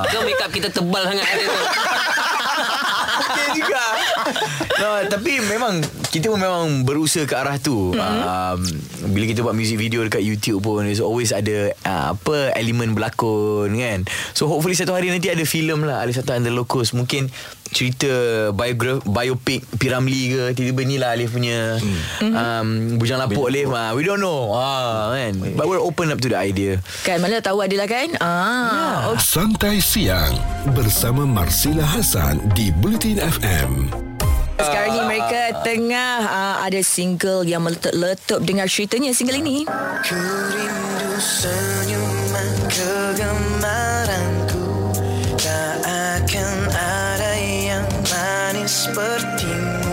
Kau 0.09 0.21
make 0.24 0.41
up 0.41 0.51
kita 0.51 0.69
tebal 0.69 1.03
sangat 1.07 1.25
hari 1.25 1.43
tu. 1.48 1.62
No, 4.81 5.01
tapi 5.07 5.39
memang 5.43 5.81
kita 6.10 6.31
pun 6.31 6.39
memang 6.39 6.88
berusaha 6.88 7.27
ke 7.27 7.36
arah 7.36 7.57
tu. 7.60 7.93
Mm-hmm. 7.93 8.22
Um, 8.25 8.60
bila 9.12 9.25
kita 9.29 9.39
buat 9.45 9.55
music 9.55 9.77
video 9.79 10.01
dekat 10.05 10.24
YouTube 10.24 10.63
pun 10.65 10.86
there's 10.86 11.03
always 11.03 11.31
ada 11.31 11.72
uh, 11.86 12.17
apa 12.17 12.55
elemen 12.57 12.93
berlakon 12.93 13.75
kan. 13.75 14.07
So 14.34 14.48
hopefully 14.50 14.77
satu 14.77 14.95
hari 14.95 15.12
nanti 15.12 15.29
ada 15.29 15.43
filem 15.43 15.86
lah 15.86 16.03
Alif 16.03 16.19
Satan 16.19 16.43
and 16.43 16.45
the 16.48 16.53
Locust 16.53 16.91
mungkin 16.91 17.31
cerita 17.72 18.07
biogra- 18.53 19.01
biopic 19.03 19.65
Piramli 19.79 20.31
ke 20.31 20.41
tiba-tiba 20.53 20.81
ni 20.86 20.95
lah 21.01 21.17
Alif 21.17 21.34
punya 21.34 21.79
mm. 22.22 22.31
um, 22.31 22.67
Bujang 23.01 23.17
Lapuk 23.17 23.50
Alif 23.50 23.67
ah, 23.74 23.91
we 23.98 24.05
don't 24.05 24.22
know 24.22 24.53
ah, 24.53 25.12
kan 25.12 25.34
but 25.57 25.65
we're 25.65 25.81
open 25.81 26.13
up 26.13 26.22
to 26.22 26.29
the 26.29 26.38
idea 26.38 26.77
Kan 27.03 27.19
mana 27.19 27.41
tahu 27.41 27.65
adalah 27.65 27.88
kan? 27.89 28.10
Ah, 28.24 29.12
okay. 29.12 29.22
Santai 29.22 29.77
Siang 29.84 30.36
bersama 30.74 31.27
Marsila 31.27 31.84
Hasan 31.84 32.41
di 32.55 32.72
Bulletin 32.74 33.19
FM. 33.19 34.14
Sekarang 34.55 34.91
ni 34.95 35.01
mereka 35.03 35.41
tengah 35.67 36.13
uh, 36.24 36.55
ada 36.63 36.79
single 36.79 37.43
yang 37.43 37.63
meletup-letup 37.67 38.39
dengar 38.43 38.71
ceritanya 38.71 39.12
single 39.12 39.39
ini. 39.39 39.67
Ku 40.03 40.15
rindu 40.51 41.12
senyuman 41.19 42.51
kegemaranku. 42.71 44.63
Tak 45.35 45.75
akan 45.83 46.55
ada 46.71 47.33
yang 47.39 47.85
manis 48.07 48.88
sepertimu. 48.88 49.85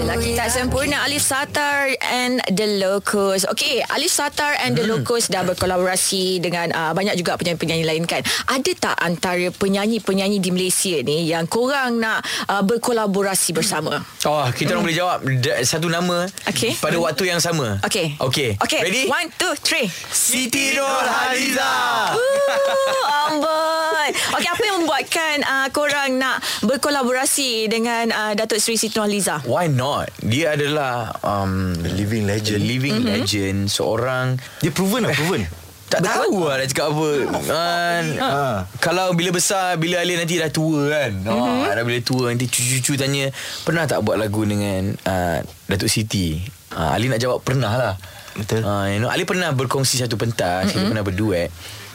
Lelaki 0.00 0.32
Lelaki 0.32 0.32
tak 0.32 0.48
sempurna 0.48 1.04
Alif 1.04 1.20
Satar 1.20 1.92
and 2.10 2.42
The 2.50 2.82
Locos. 2.82 3.46
Okey, 3.46 3.86
Alif 3.86 4.10
Satar 4.10 4.58
and 4.66 4.74
The 4.74 4.82
Locos 4.82 5.30
dah 5.30 5.46
berkolaborasi 5.46 6.42
dengan 6.42 6.74
uh, 6.74 6.90
banyak 6.90 7.14
juga 7.14 7.38
penyanyi-penyanyi 7.38 7.84
lain 7.86 8.04
kan. 8.04 8.26
Ada 8.50 8.70
tak 8.74 8.96
antara 8.98 9.46
penyanyi-penyanyi 9.54 10.42
di 10.42 10.50
Malaysia 10.50 10.98
ni 11.06 11.30
yang 11.30 11.46
korang 11.46 12.02
nak 12.02 12.26
uh, 12.50 12.66
berkolaborasi 12.66 13.54
bersama? 13.54 14.02
Oh, 14.26 14.46
kita 14.50 14.74
orang 14.74 14.90
boleh 14.90 14.98
jawab 14.98 15.18
satu 15.62 15.86
nama 15.86 16.26
Okey. 16.50 16.82
pada 16.82 16.96
waktu 16.98 17.30
yang 17.30 17.38
sama. 17.38 17.78
Okey. 17.86 18.18
Okey. 18.18 18.58
Okey. 18.58 18.80
Ready? 18.82 19.04
One, 19.06 19.30
two, 19.38 19.54
three. 19.62 19.86
Siti 20.10 20.74
Nurhaliza. 20.74 21.72
Ooh, 22.18 23.30
amboi. 23.30 24.08
Okey, 24.34 24.48
apa 24.50 24.62
yang 24.66 24.76
membuatkan 24.82 25.34
uh, 25.46 25.68
korang 25.70 26.18
nak 26.18 26.42
berkolaborasi 26.66 27.70
dengan 27.70 28.10
uh, 28.10 28.32
Datuk 28.34 28.58
Seri 28.58 28.74
Siti 28.74 28.98
Nurhaliza? 28.98 29.46
Why 29.46 29.70
not? 29.70 30.10
Dia 30.24 30.58
adalah 30.58 31.14
um, 31.22 31.76
living 32.00 32.24
the 32.24 32.32
legend. 32.34 32.60
living 32.64 32.96
mm-hmm. 33.04 33.14
legend 33.20 33.58
seorang 33.68 34.26
Dia 34.64 34.72
proven 34.72 35.04
lah, 35.04 35.12
proven. 35.12 35.44
tak 35.90 36.00
tahu 36.06 36.46
lah 36.46 36.54
nak 36.56 36.66
cakap 36.70 36.86
apa 36.94 37.10
kan, 37.44 38.04
Ha. 38.16 38.30
Kalau 38.78 39.10
bila 39.18 39.34
besar 39.34 39.74
Bila 39.76 39.98
Alin 39.98 40.22
nanti 40.22 40.38
dah 40.38 40.48
tua 40.48 40.86
kan 40.86 41.12
mm-hmm. 41.12 41.66
oh, 41.66 41.66
Dah 41.66 41.84
bila 41.84 41.98
tua 41.98 42.30
Nanti 42.30 42.46
cucu-cucu 42.46 42.94
tanya 42.94 43.26
Pernah 43.66 43.90
tak 43.90 44.06
buat 44.06 44.14
lagu 44.14 44.46
dengan 44.46 44.94
uh, 44.94 45.42
Datuk 45.66 45.90
Siti 45.90 46.38
uh, 46.78 46.94
Alin 46.94 47.10
nak 47.10 47.20
jawab 47.20 47.42
pernah 47.42 47.74
lah 47.74 47.94
Betul. 48.38 48.62
uh, 48.62 48.86
you 48.86 49.02
know, 49.02 49.10
Alin 49.10 49.26
pernah 49.26 49.50
berkongsi 49.50 49.98
satu 49.98 50.14
pentas 50.14 50.70
mm-hmm. 50.70 50.78
Kita 50.78 50.90
pernah 50.94 51.04
berduet 51.04 51.50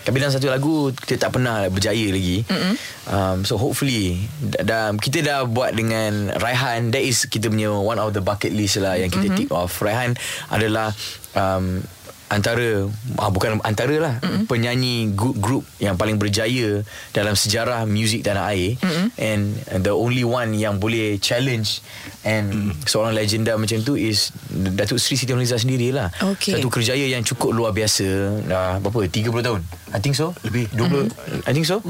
tapi 0.05 0.21
dalam 0.21 0.29
satu 0.29 0.53
lagu 0.53 0.93
Kita 0.93 1.27
tak 1.27 1.33
pernah 1.33 1.65
berjaya 1.65 2.13
lagi 2.13 2.45
mm-hmm. 2.45 2.73
um, 3.09 3.37
So 3.41 3.57
hopefully 3.57 4.29
da, 4.39 4.93
Kita 4.93 5.25
dah 5.25 5.49
buat 5.49 5.73
dengan 5.73 6.29
Raihan 6.37 6.93
That 6.93 7.01
is 7.01 7.25
kita 7.25 7.49
punya 7.49 7.73
One 7.73 7.97
of 7.97 8.13
the 8.13 8.21
bucket 8.21 8.53
list 8.53 8.77
lah 8.77 9.01
Yang 9.01 9.17
kita 9.17 9.27
mm-hmm. 9.33 9.39
tick 9.41 9.51
off 9.51 9.81
Raihan 9.81 10.13
adalah 10.53 10.93
um, 11.33 11.81
Antara 12.25 12.89
ah, 13.21 13.29
Bukan 13.29 13.61
antara 13.61 13.95
lah 14.01 14.13
mm-hmm. 14.17 14.49
Penyanyi 14.49 15.13
group, 15.13 15.37
group 15.37 15.63
Yang 15.77 15.95
paling 16.01 16.17
berjaya 16.17 16.81
Dalam 17.13 17.37
sejarah 17.37 17.85
Muzik 17.85 18.25
tanah 18.25 18.49
air 18.49 18.81
mm-hmm. 18.81 19.07
And 19.21 19.41
the 19.85 19.93
only 19.93 20.25
one 20.25 20.57
Yang 20.57 20.75
boleh 20.81 21.07
challenge 21.21 21.85
And 22.25 22.73
mm. 22.73 22.89
Seorang 22.89 23.13
legenda 23.13 23.53
macam 23.53 23.77
tu 23.85 23.93
Is 23.93 24.33
Datuk 24.49 24.97
Seri 24.97 25.21
Siti 25.21 25.37
Nurhaliza 25.37 25.61
sendirilah 25.61 26.09
Okey. 26.33 26.57
Satu 26.57 26.73
kerjaya 26.73 27.05
yang 27.05 27.21
cukup 27.21 27.53
luar 27.53 27.77
biasa 27.77 28.05
Dah 28.49 28.81
berapa 28.81 29.05
30 29.05 29.29
tahun 29.45 29.61
I 29.93 29.99
think 30.01 30.17
so 30.17 30.33
Lebih 30.41 30.73
20 30.73 30.81
mm-hmm. 30.81 31.45
I 31.45 31.51
think 31.53 31.69
so 31.69 31.85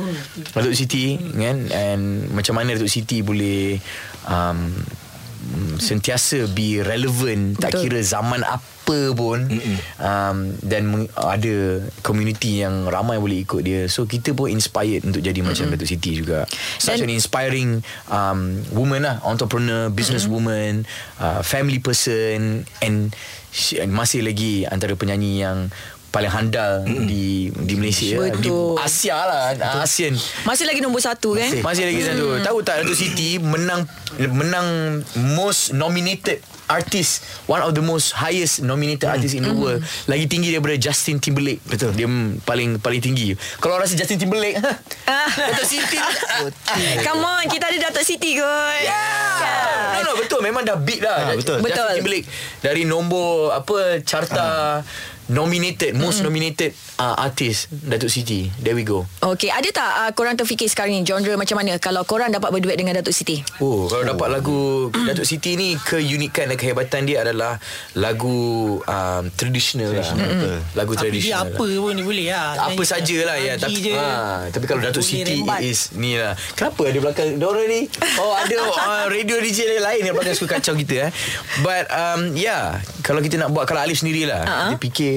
Datuk 0.51 0.75
Siti 0.75 1.15
kan 1.15 1.71
And 1.71 2.27
macam 2.35 2.59
mana 2.59 2.75
Datuk 2.75 2.91
Siti 2.91 3.23
boleh 3.23 3.79
um, 4.27 4.67
Sentiasa 5.79 6.51
be 6.51 6.83
relevant 6.83 7.55
Tak 7.55 7.79
Betul. 7.79 7.81
kira 7.87 7.99
zaman 8.03 8.43
apa 8.43 8.74
pun 8.85 9.49
um, 9.97 10.37
Dan 10.61 10.83
ada 11.11 11.55
Community 11.99 12.61
yang 12.61 12.85
ramai 12.85 13.17
boleh 13.17 13.41
ikut 13.41 13.61
dia. 13.61 13.85
So 13.85 14.05
kita 14.05 14.31
pun 14.31 14.47
inspired 14.47 15.01
Untuk 15.01 15.19
jadi 15.19 15.41
macam 15.41 15.73
Datuk 15.73 15.89
Siti 15.89 16.13
juga. 16.15 16.45
Such 16.77 17.01
Dan- 17.01 17.09
an 17.09 17.11
inspiring 17.11 17.69
um, 18.07 18.61
Woman 18.71 19.01
lah 19.01 19.19
Entrepreneur 19.21 19.89
Business 19.89 20.25
woman 20.25 20.85
uh, 21.17 21.41
Family 21.41 21.77
person 21.77 22.63
And 22.79 23.09
she, 23.49 23.81
masih 23.83 24.21
lagi 24.21 24.63
Antara 24.63 24.93
penyanyi 24.93 25.41
yang 25.41 25.73
paling 26.09 26.31
handal 26.31 26.87
di 26.87 27.51
di 27.51 27.75
Malaysia. 27.75 28.15
Lah. 28.15 28.31
di 28.31 28.47
Betul. 28.47 28.79
Asia 28.79 29.19
lah 29.19 29.51
ASEAN 29.83 30.15
Masih 30.47 30.63
lagi 30.63 30.79
nombor 30.79 31.03
satu 31.03 31.35
kan? 31.35 31.51
masih 31.59 31.91
lagi 31.91 32.07
satu. 32.07 32.39
Tahu 32.39 32.57
tak 32.63 32.87
Datuk 32.87 32.95
Siti 32.95 33.35
Menang 33.35 33.83
Menang 34.31 35.03
Most 35.35 35.75
nominated 35.75 36.39
Artist 36.65 37.21
One 37.45 37.61
of 37.61 37.71
the 37.71 37.81
most 37.81 38.13
Highest 38.13 38.61
nominated 38.61 39.05
artist 39.05 39.33
In 39.33 39.43
the 39.43 39.53
world 39.53 39.81
Lagi 40.05 40.25
tinggi 40.25 40.49
daripada 40.49 40.75
Justin 40.75 41.17
Timberlake 41.17 41.61
Betul. 41.63 41.93
Dia 41.93 42.05
mm, 42.05 42.41
paling 42.41 42.77
Paling 42.77 43.01
tinggi 43.01 43.33
Kalau 43.57 43.77
rasa 43.77 43.93
Justin 43.93 44.17
Timberlake 44.17 44.57
Ah. 45.05 45.27
Datuk 45.53 45.65
Siti 45.65 45.97
Come 47.05 47.21
on, 47.21 47.43
kita 47.45 47.69
ada 47.69 47.77
Datuk 47.89 48.01
Siti 48.01 48.35
kot. 48.35 48.79
Yeah. 48.81 49.93
No 49.93 49.99
no 50.03 50.11
betul 50.17 50.39
Memang 50.41 50.61
dah 50.61 50.77
beat 50.77 51.01
lah 51.01 51.31
Ha, 51.31 51.37
betul. 51.37 51.59
Justin 51.59 51.65
Betul. 51.65 51.89
Timberlake 51.95 52.27
Dari 52.59 52.83
nombor 52.83 53.53
Apa 53.53 54.01
Carta 54.01 54.81
Nominated 55.25 55.97
Most 55.97 56.21
nominated 56.21 56.77
uh, 57.01 57.17
Artist 57.17 57.73
Datuk 57.73 58.13
Siti 58.13 58.53
There 58.61 58.77
we 58.77 58.85
go 58.85 59.09
Okey, 59.25 59.49
ada 59.49 59.65
tak 59.73 59.89
uh, 59.89 60.11
korang 60.13 60.37
terfikir 60.37 60.69
sekarang 60.69 60.93
ni 60.93 61.01
genre 61.01 61.33
macam 61.33 61.57
mana 61.57 61.81
kalau 61.81 62.05
korang 62.05 62.29
dapat 62.29 62.53
berduet 62.53 62.77
dengan 62.77 62.93
Datuk 63.01 63.15
Siti? 63.15 63.41
Oh, 63.57 63.89
kalau 63.89 64.05
dapat 64.05 64.27
lagu 64.29 64.93
Datuk 64.93 65.25
Siti 65.25 65.57
ni 65.57 65.73
keunikan 65.81 66.53
dan 66.53 66.57
kehebatan 66.61 67.09
dia 67.09 67.25
adalah 67.25 67.57
lagu 67.97 68.77
um, 68.85 69.23
tradisional 69.33 69.97
lah. 69.97 70.05
Betul. 70.13 70.57
Lagu 70.77 70.91
Tapi 70.93 71.01
dia 71.17 71.41
tradisional. 71.41 71.57
apa 71.57 71.65
pun 71.65 71.91
dia 71.97 72.05
boleh 72.05 72.27
lah 72.29 72.45
Apa 72.53 72.71
Nyanyi 72.77 72.85
sajalah 72.85 73.37
ya 73.41 73.53
tapi 73.57 73.79
je. 73.81 73.93
ha, 73.97 74.07
tapi 74.53 74.65
kalau 74.69 74.81
Datuk 74.85 75.01
Siti 75.01 75.41
is 75.65 75.89
ni 75.97 76.21
lah. 76.21 76.37
Kenapa 76.53 76.85
ada 76.85 76.99
belakang 77.01 77.41
Dora 77.41 77.65
ni? 77.65 77.89
Oh 78.21 78.37
ada 78.37 78.55
uh, 78.61 79.05
radio 79.09 79.41
DJ 79.41 79.81
lain 79.81 80.05
yang 80.05 80.13
belakang 80.13 80.37
suka 80.37 80.61
kacau 80.61 80.77
kita 80.77 81.09
eh. 81.09 81.11
But 81.65 81.89
um 81.89 82.37
yeah, 82.37 82.79
kalau 83.01 83.19
kita 83.25 83.41
nak 83.41 83.49
buat 83.51 83.65
kalau 83.65 83.81
Alif 83.81 84.01
sendirilah, 84.05 84.41
uh-huh. 84.45 84.69
kita 84.73 84.77
fikir 84.81 85.14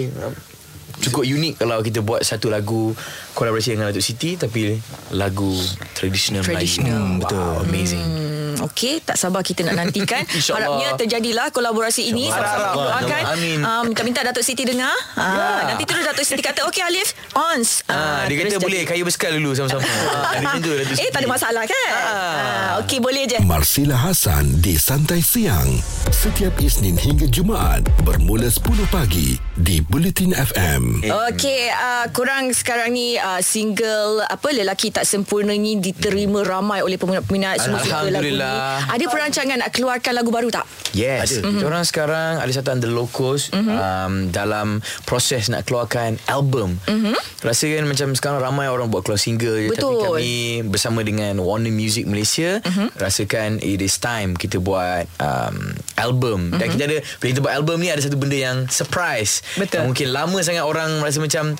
cukup 0.98 1.22
unik 1.24 1.62
kalau 1.62 1.78
kita 1.78 2.02
buat 2.02 2.26
satu 2.26 2.50
lagu 2.50 2.90
kolaborasi 3.38 3.78
dengan 3.78 3.94
Datuk 3.94 4.02
Siti 4.02 4.34
tapi 4.34 4.74
lagu 5.14 5.54
tradisional 5.94 6.42
Melayu. 6.42 6.58
Tradisional. 6.58 6.98
Hmm, 6.98 7.16
betul. 7.22 7.54
Amazing. 7.70 8.06
Hmm, 8.06 8.37
Okey, 8.64 9.00
tak 9.06 9.14
sabar 9.14 9.46
kita 9.46 9.62
nak 9.62 9.86
nantikan. 9.86 10.26
InsyaAllah. 10.38 10.66
Harapnya 10.66 10.88
terjadilah 10.98 11.46
kolaborasi 11.54 12.10
ini. 12.10 12.26
Sama-sama 12.26 12.74
doakan. 12.74 13.22
Amin. 13.34 13.58
Um, 13.62 13.82
minta-minta 13.92 14.20
Datuk 14.26 14.42
Siti 14.42 14.66
dengar. 14.66 14.94
Ah, 15.14 15.74
nanti 15.74 15.84
terus 15.86 16.02
Datuk 16.02 16.24
Siti 16.26 16.42
kata, 16.42 16.66
okey 16.70 16.82
Alif, 16.82 17.14
ons. 17.34 17.86
Ah, 17.86 18.26
dia 18.26 18.42
terus 18.42 18.54
kata 18.54 18.56
jadi. 18.58 18.64
boleh 18.66 18.80
kayu 18.86 19.02
bersekal 19.06 19.32
dulu 19.38 19.50
sama-sama. 19.54 19.82
ah, 19.86 20.32
dia 20.34 20.46
macam 20.46 20.60
tu 20.62 20.70
Datuk 20.74 20.96
Eh, 20.98 21.08
tak 21.14 21.20
ada 21.22 21.28
masalah 21.30 21.62
kan? 21.64 21.90
Ah. 21.94 22.80
Okey, 22.82 22.98
boleh 22.98 23.24
je. 23.30 23.38
Marsila 23.44 23.94
Hassan 23.94 24.58
di 24.58 24.74
Santai 24.74 25.22
Siang. 25.22 25.70
Setiap 26.10 26.58
Isnin 26.58 26.98
hingga 26.98 27.30
Jumaat 27.30 27.86
bermula 28.02 28.50
10 28.50 28.64
pagi 28.90 29.38
di 29.54 29.78
Bulletin 29.78 30.34
FM. 30.34 31.06
Okey, 31.06 31.70
uh, 31.70 32.06
korang 32.10 32.50
sekarang 32.50 32.90
ni 32.90 33.14
uh, 33.14 33.38
single 33.38 34.24
apa 34.24 34.48
lelaki 34.50 34.90
tak 34.90 35.06
sempurna 35.06 35.54
ni 35.54 35.78
diterima 35.78 36.42
ramai 36.42 36.82
oleh 36.82 36.98
peminat-peminat 36.98 37.62
semua 37.62 37.78
suka 37.82 38.08
lagu 38.08 38.24
ni. 38.24 38.40
Alhamdulillah. 38.48 38.94
Ada 38.94 39.04
perancangan 39.10 39.56
nak 39.60 39.70
keluarkan 39.74 40.12
lagu 40.16 40.30
baru 40.32 40.48
tak? 40.48 40.66
Yes 40.96 41.36
Ada 41.36 41.36
mm-hmm. 41.44 41.66
Orang 41.68 41.84
sekarang 41.84 42.32
Ada 42.40 42.52
satu 42.60 42.72
The 42.80 42.90
Locos 42.90 43.52
mm-hmm. 43.52 43.76
um, 43.76 44.12
Dalam 44.32 44.80
proses 45.04 45.52
nak 45.52 45.68
keluarkan 45.68 46.16
album 46.30 46.80
mm-hmm. 46.88 47.16
Rasa 47.44 47.64
kan 47.68 47.84
macam 47.84 48.08
sekarang 48.16 48.38
Ramai 48.40 48.66
orang 48.72 48.88
buat 48.88 49.04
keluar 49.04 49.20
single 49.20 49.58
je 49.60 49.68
Betul. 49.72 50.00
Tapi 50.00 50.04
kami 50.04 50.36
Bersama 50.68 51.00
dengan 51.04 51.36
Warner 51.42 51.72
Music 51.72 52.08
Malaysia 52.08 52.62
mm-hmm. 52.64 52.88
Rasakan 52.96 53.50
It 53.60 53.84
is 53.84 54.00
time 54.00 54.34
Kita 54.34 54.62
buat 54.62 55.04
um, 55.20 55.76
Album 56.00 56.52
mm-hmm. 56.52 56.60
Dan 56.60 56.66
kita 56.72 56.82
ada 56.88 56.96
Bila 57.20 57.28
kita 57.36 57.40
buat 57.44 57.54
album 57.54 57.76
ni 57.84 57.88
Ada 57.92 58.08
satu 58.08 58.16
benda 58.16 58.38
yang 58.38 58.56
Surprise 58.72 59.44
Betul. 59.60 59.84
Mungkin 59.90 60.08
lama 60.10 60.38
sangat 60.40 60.64
orang 60.64 60.98
Merasa 61.04 61.20
macam 61.20 61.52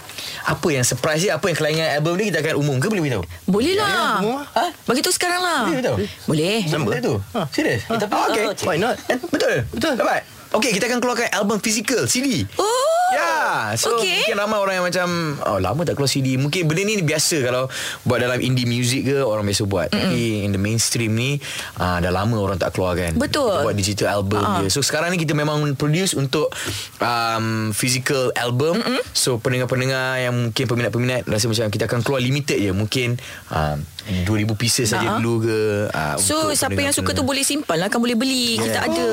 Apa 0.49 0.69
yang 0.73 0.85
surprise 0.89 1.21
dia 1.21 1.37
Apa 1.37 1.53
yang 1.53 1.57
kelainan 1.59 1.89
album 1.93 2.17
ni 2.17 2.33
Kita 2.33 2.41
akan 2.41 2.55
umum 2.57 2.77
ke 2.81 2.89
boleh 2.89 3.03
beritahu 3.05 3.25
Boleh 3.45 3.75
lah. 3.77 4.25
Ha? 4.57 4.65
Bagi 4.89 5.01
tu 5.05 5.13
sekarang 5.13 5.41
lah. 5.45 5.61
Boleh 5.69 5.77
beritahu 5.79 5.97
Boleh. 6.25 6.59
Nama 6.81 7.01
tu? 7.01 7.15
Ha. 7.33 7.41
Serius? 7.49 7.83
Ha. 7.87 7.99
Tapi 7.99 8.13
okay. 8.31 8.45
Why 8.63 8.77
not? 8.77 8.97
Betul? 9.29 9.67
Betul. 9.71 9.95
Dapat? 9.97 10.23
Okay, 10.49 10.73
kita 10.73 10.89
akan 10.89 10.99
keluarkan 10.99 11.29
album 11.31 11.59
physical, 11.59 12.07
CD. 12.07 12.47
Oh. 12.57 12.85
Ya, 13.09 13.73
so 13.73 13.97
Okay. 13.97 14.21
mungkin 14.21 14.37
ramai 14.37 14.61
orang 14.61 14.75
yang 14.77 14.87
macam 14.87 15.09
oh 15.41 15.57
lama 15.57 15.81
tak 15.81 15.97
keluar 15.97 16.13
CD. 16.13 16.37
Mungkin 16.37 16.69
benda 16.69 16.85
ni 16.85 17.01
biasa 17.01 17.41
kalau 17.41 17.65
buat 18.05 18.21
dalam 18.21 18.37
indie 18.37 18.69
music 18.69 19.09
ke 19.09 19.17
orang 19.19 19.49
biasa 19.49 19.65
buat. 19.65 19.89
Mm-hmm. 19.89 20.05
Tapi 20.05 20.21
in 20.45 20.51
the 20.53 20.61
mainstream 20.61 21.17
ni 21.17 21.41
uh, 21.79 21.97
dah 21.99 22.13
lama 22.13 22.37
orang 22.37 22.61
tak 22.61 22.77
keluar 22.77 22.93
kan. 22.95 23.17
Betul. 23.17 23.49
Kita 23.49 23.65
buat 23.65 23.77
digital 23.77 24.09
album 24.13 24.41
Ah. 24.41 24.61
uh. 24.61 24.61
je. 24.61 24.69
So 24.69 24.85
sekarang 24.85 25.09
ni 25.09 25.17
kita 25.17 25.33
memang 25.33 25.57
produce 25.73 26.13
untuk 26.13 26.53
um, 27.01 27.73
physical 27.73 28.29
album. 28.35 28.77
Mm-hmm. 28.77 29.01
So 29.11 29.41
pendengar-pendengar 29.41 30.21
yang 30.21 30.53
mungkin 30.53 30.65
peminat-peminat 30.69 31.25
rasa 31.25 31.49
macam 31.49 31.73
kita 31.73 31.89
akan 31.89 32.01
keluar 32.05 32.21
limited 32.21 32.61
je. 32.61 32.73
Mungkin 32.73 33.17
um, 33.49 33.77
2000 34.25 34.27
pieces 34.55 34.89
saja 34.89 35.07
Ah. 35.07 35.17
dulu 35.17 35.45
ke. 35.45 35.59
Uh, 35.89 36.17
So 36.19 36.51
siapa 36.51 36.77
yang 36.77 36.93
suka 36.93 37.13
tu 37.13 37.23
boleh 37.23 37.43
simpan 37.43 37.77
lah 37.77 37.89
kan 37.89 37.99
boleh 37.99 38.15
beli. 38.15 38.57
Kita 38.57 38.85
ada. 38.85 39.09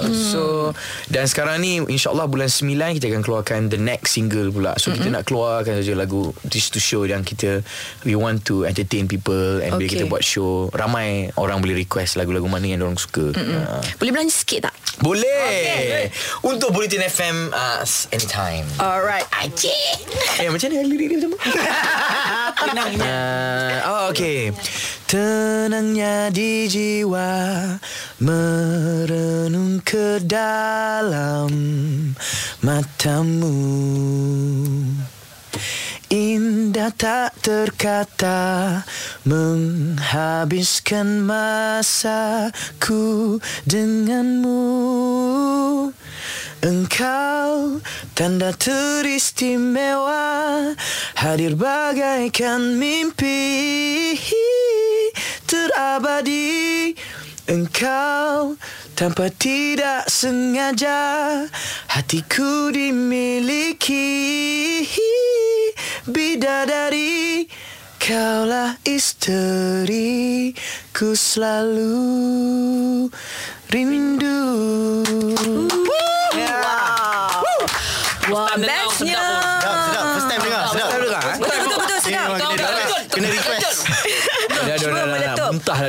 Hmm. 0.00 0.12
So 0.12 0.42
Dan 1.06 1.26
sekarang 1.26 1.60
ni 1.60 1.82
InsyaAllah 1.82 2.24
bulan 2.24 2.46
9 2.46 2.96
Kita 2.96 3.10
akan 3.10 3.20
keluarkan 3.20 3.60
The 3.66 3.76
next 3.76 4.14
single 4.14 4.48
pula 4.48 4.72
So 4.76 4.88
mm-hmm. 4.88 4.96
kita 4.96 5.08
nak 5.10 5.24
keluarkan 5.26 5.82
saja 5.82 5.92
lagu 5.92 6.30
Just 6.46 6.72
to 6.72 6.80
show 6.80 7.02
Yang 7.02 7.34
kita 7.34 7.50
We 8.04 8.14
want 8.14 8.46
to 8.46 8.64
entertain 8.64 9.04
people 9.04 9.60
And 9.60 9.76
bila 9.76 9.88
Okay. 9.90 9.98
kita 9.98 10.04
buat 10.06 10.22
show 10.22 10.70
Ramai 10.70 11.34
orang 11.34 11.58
boleh 11.58 11.74
request 11.74 12.14
Lagu-lagu 12.14 12.46
mana 12.46 12.64
yang 12.64 12.80
orang 12.80 12.96
suka 12.96 13.34
uh, 13.34 13.80
Boleh 13.98 14.12
belanja 14.14 14.32
sikit 14.32 14.70
tak? 14.70 14.74
Boleh 15.02 16.08
Untuk 16.40 16.70
Bulletin 16.70 17.02
FM 17.02 17.50
uh, 17.50 17.82
Anytime 18.10 18.64
Alright. 18.78 19.26
Acik. 19.34 20.06
Eh 20.38 20.46
macam 20.46 20.70
mana 20.70 20.86
lirik 20.86 21.06
dia 21.10 21.18
pertama? 21.18 21.36
uh, 23.02 23.74
oh 23.90 24.02
okay 24.10 24.29
Tenangnya 25.10 26.30
di 26.30 26.70
jiwa 26.70 27.66
Merenung 28.22 29.82
ke 29.82 30.22
dalam 30.22 31.50
matamu. 32.62 33.58
Indah 36.10 36.90
tak 36.90 37.38
terkata 37.38 38.82
Menghabiskan 39.22 41.22
masaku 41.22 43.38
denganmu 43.68 44.64
Engkau 46.60 47.80
tanda 48.12 48.52
teristimewa 48.52 50.20
Hadir 51.16 51.56
bagaikan 51.56 52.76
mimpi. 52.76 54.12
Terabadi 55.48 56.92
Engkau 57.48 58.60
tanpa 58.92 59.32
tidak 59.32 60.04
sengaja 60.12 61.48
Hatiku 61.96 62.68
dimiliki. 62.68 64.04
Bidadari 66.04 67.48
Kaulah 67.96 68.76
isteri 68.84 70.52
Ku 70.92 71.16
selalu 71.16 73.08
rindu. 73.72 74.44
Wah, 75.40 75.79
time 78.34 78.66
dengar, 78.66 79.49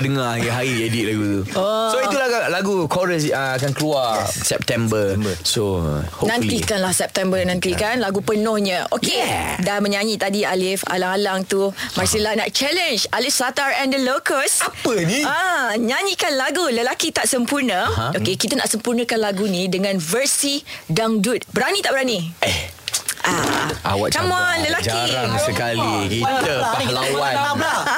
dah 0.02 0.10
dengar 0.10 0.26
hari-hari 0.34 0.74
edit 0.90 1.04
lagu 1.14 1.24
tu. 1.30 1.42
Oh. 1.54 1.94
So 1.94 1.98
itulah 2.02 2.28
lagu 2.50 2.90
chorus 2.90 3.30
uh, 3.30 3.54
akan 3.62 3.72
keluar 3.78 4.26
September. 4.26 5.14
September. 5.14 5.34
So 5.46 5.86
hopefully. 6.18 6.58
Nantikanlah 6.58 6.94
September 6.98 7.40
nanti 7.46 7.78
kan 7.78 8.02
lagu 8.02 8.26
penuhnya. 8.26 8.90
Okey. 8.90 9.22
Yeah. 9.22 9.62
Dah 9.62 9.78
menyanyi 9.78 10.18
tadi 10.18 10.42
Alif 10.42 10.82
alang-alang 10.90 11.46
tu. 11.46 11.70
Marcella 11.94 12.34
nak 12.34 12.50
challenge 12.50 13.06
Alif 13.14 13.38
Satar 13.38 13.78
and 13.78 13.94
the 13.94 14.02
Locust. 14.02 14.66
Apa 14.66 14.94
ni? 15.06 15.22
Ah, 15.22 15.78
nyanyikan 15.78 16.34
lagu 16.34 16.66
Lelaki 16.74 17.14
Tak 17.14 17.30
Sempurna. 17.30 17.86
Aha. 17.86 18.18
Okey, 18.18 18.36
kita 18.42 18.58
nak 18.58 18.66
sempurnakan 18.66 19.20
lagu 19.22 19.46
ni 19.46 19.70
dengan 19.70 19.94
versi 20.02 20.66
dangdut. 20.90 21.46
Berani 21.54 21.80
tak 21.86 21.94
berani? 21.94 22.20
Eh. 22.42 22.81
Ah, 23.22 23.94
Awak 23.94 24.10
Come 24.12 24.32
on, 24.32 24.56
lelaki. 24.60 24.88
Jarang 24.88 25.38
sekali 25.38 25.94
kita 26.10 26.42
pahlawan. 26.74 27.36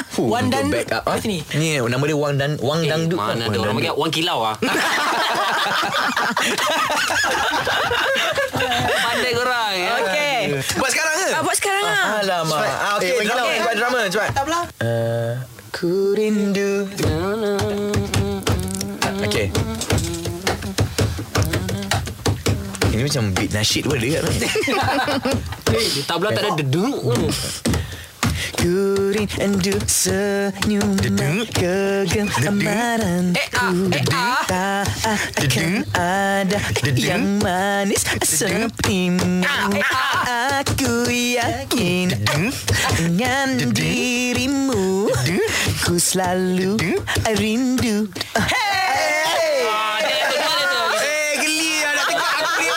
Fuh, 0.10 0.27
Wan 0.27 0.44
untuk 0.44 0.53
Dangdut. 0.53 0.84
back 0.84 0.92
up. 0.92 1.03
Kat 1.03 1.10
ah. 1.10 1.18
sini. 1.18 1.38
Ni 1.53 1.68
nama 1.77 2.03
dia 2.03 2.13
Wang 2.13 2.36
Dan 2.36 2.51
Wang 2.60 2.82
Eh, 2.82 2.89
Dangdut. 2.89 3.15
Mana 3.15 3.32
Wang 3.39 3.48
ada 3.48 3.58
orang 3.58 3.75
panggil 3.77 3.94
Wan 3.94 4.12
Kilau 4.12 4.39
ah. 4.44 4.56
Pandai 9.03 9.32
korang 9.34 9.74
ya. 9.74 9.92
Okey. 9.98 10.38
Buat 10.75 10.92
sekarang 10.92 11.13
ke? 11.15 11.27
Ah, 11.30 11.42
buat 11.42 11.56
sekarang 11.56 11.84
ah. 11.84 12.20
Alamak. 12.20 12.60
Ah, 12.62 12.92
okey, 12.98 13.08
Eh, 13.08 13.15
bagi 13.15 13.27
drama, 13.27 13.39
lawan. 13.39 13.56
cepat 13.56 13.75
drama, 13.75 14.00
cepat. 14.10 14.30
Tak 14.34 14.44
belah. 14.44 14.63
Uh, 14.80 15.32
ku 15.72 15.92
rindu. 16.13 16.72
Okey. 16.92 17.92
Ini 23.03 23.12
macam 23.12 23.36
beat 23.36 23.51
nasyid 23.51 23.83
pun 23.83 24.00
dia 24.00 24.24
kat 24.24 24.31
ni. 24.31 24.48
Tabla 26.07 26.31
tak 26.31 26.48
ada 26.48 26.55
dedung. 26.55 27.03
Ku 28.55 29.12
rindu 29.12 29.75
senyum 29.91 30.95
kegemaran 31.51 33.36
Eh, 33.36 33.48
ah, 33.60 33.75
eh, 33.91 34.07
ah. 34.07 34.39
Tak 34.48 34.88
akan 35.36 35.83
ada 35.91 36.63
yang 36.95 37.43
manis 37.43 38.07
sepertimu 38.24 39.43
Aku 40.63 41.12
yakin 41.12 42.15
dengan 42.95 43.67
dirimu 43.75 45.12
Ku 45.83 46.00
selalu 46.00 46.79
rindu 47.36 48.07
Hey! 48.31 49.67
Ah, 49.67 50.00
dia 50.00 50.15
yang 50.24 50.31
kedua 50.31 50.53
dia 50.55 50.65
tu. 50.72 50.83
Eh, 51.03 51.31
geli 51.43 51.83
lah 51.83 51.91
nak 51.91 52.05
tengok 52.07 52.29
aku 52.31 52.48
ni 52.55 52.72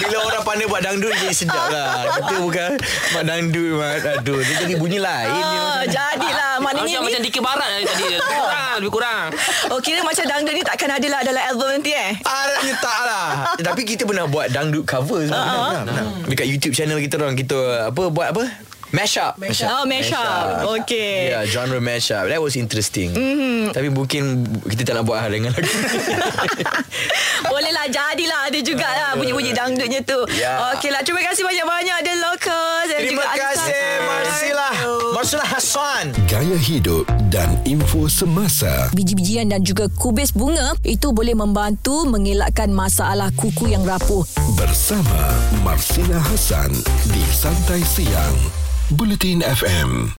Bila 0.00 0.16
orang 0.28 0.42
pandai 0.44 0.66
buat 0.68 0.82
dangdut 0.84 1.12
Jadi 1.16 1.34
sedap 1.34 1.66
lah. 1.72 2.04
Kita 2.20 2.34
bukan 2.42 2.70
Mak 3.16 3.24
dangdut 3.24 3.70
mak 3.80 3.94
Aduh. 4.20 4.40
Dia 4.40 4.54
jadi 4.66 4.74
bunyi 4.76 4.98
lain. 5.00 5.40
Ah, 5.42 5.82
jadilah. 5.86 6.52
Maknanya 6.60 7.00
Macam 7.00 7.08
macam 7.08 7.20
dikir 7.24 7.42
barat 7.42 7.68
tadi. 7.84 8.04
Kurang, 8.36 8.72
lebih 8.80 8.92
kurang. 8.92 9.26
Oh 9.72 9.78
kira 9.80 10.00
macam 10.04 10.24
dangdut 10.24 10.54
ni 10.54 10.62
takkan 10.62 10.90
ada 10.92 11.06
lah 11.08 11.20
dalam 11.24 11.42
album 11.48 11.68
nanti 11.80 11.92
eh? 11.96 12.12
Harapnya 12.22 12.74
tak 12.80 12.98
lah. 13.04 13.26
Tapi 13.72 13.82
kita 13.88 14.02
pernah 14.04 14.26
buat 14.28 14.52
dangdut 14.52 14.84
cover 14.84 15.24
uh-huh. 15.26 16.28
Dekat 16.28 16.46
YouTube 16.46 16.74
channel 16.76 17.00
kita 17.00 17.16
orang 17.16 17.34
Kita 17.34 17.90
apa 17.92 18.02
buat 18.12 18.28
apa 18.36 18.44
Mashup 18.94 19.34
Mashup 19.36 19.66
Oh 19.66 19.82
mashup 19.82 20.62
Okay 20.78 21.34
Yeah, 21.34 21.42
genre 21.44 21.82
mashup. 21.82 22.30
That 22.30 22.38
was 22.38 22.54
interesting. 22.54 23.10
Mm-hmm. 23.10 23.74
Tapi 23.74 23.88
mungkin 23.90 24.22
kita 24.62 24.82
tak 24.84 24.94
nak 24.96 25.04
buat 25.04 25.18
hal 25.18 25.30
dengan 25.30 25.50
lagu. 25.50 25.66
Boleh 27.50 27.72
lah 27.72 27.86
jadilah 27.86 28.46
Ada 28.46 28.58
jugalah 28.62 29.10
Bunyi-bunyi 29.14 29.52
dangdutnya 29.52 30.00
tu 30.02 30.22
Ya. 30.34 30.74
Okey 30.76 30.90
lah 30.90 31.02
Terima 31.02 31.22
kasih 31.22 31.42
banyak-banyak 31.42 31.98
The 32.02 32.14
Locals 32.20 32.86
dan 32.88 32.98
Terima 33.00 33.22
juga 33.22 33.36
kasih. 33.36 33.84
Marcella. 34.02 34.68
Marcella 35.12 35.46
Hassan. 35.46 36.04
Gaya 36.26 36.56
hidup 36.56 37.04
dan 37.26 37.48
info 37.64 38.06
semasa. 38.06 38.90
Biji-bijian 38.92 39.48
dan 39.48 39.62
juga 39.62 39.90
kubis 39.92 40.30
bunga 40.30 40.76
Itu 40.82 41.10
boleh 41.10 41.34
membantu 41.34 42.06
Mengelakkan 42.06 42.70
masalah 42.70 43.32
kuku 43.34 43.72
yang 43.72 43.82
rapuh 43.82 44.22
Bersama 44.54 45.34
Marcina 45.60 46.18
Hassan 46.18 46.70
di 47.10 47.22
Santai 47.28 47.82
Siang. 47.82 48.65
Bulletin 48.90 49.42
FM. 49.42 50.14